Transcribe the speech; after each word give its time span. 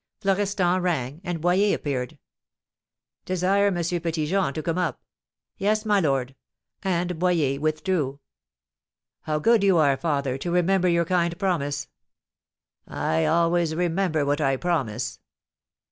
Florestan 0.19 0.81
rang, 0.81 1.21
and 1.23 1.39
Boyer 1.41 1.75
appeared. 1.75 2.17
"Desire 3.23 3.67
M. 3.67 3.75
Petit 3.75 4.25
Jean 4.25 4.51
to 4.51 4.63
come 4.63 4.79
up." 4.79 4.99
"Yes, 5.59 5.85
my 5.85 5.99
lord," 5.99 6.33
and 6.81 7.19
Boyer 7.19 7.59
withdrew. 7.59 8.19
"How 9.21 9.37
good 9.37 9.63
you 9.63 9.77
are, 9.77 9.95
father, 9.97 10.39
to 10.39 10.49
remember 10.49 10.87
your 10.87 11.05
kind 11.05 11.37
promise!" 11.37 11.87
"I 12.87 13.25
always 13.27 13.75
remember 13.75 14.25
what 14.25 14.41
I 14.41 14.57
promise." 14.57 15.19